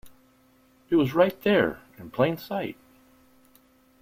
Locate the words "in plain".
1.99-2.35